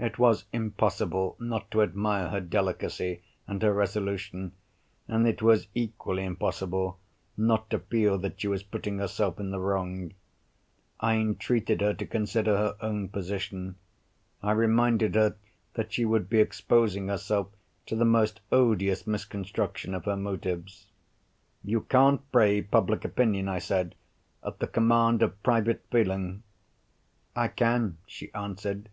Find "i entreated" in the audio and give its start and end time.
10.98-11.80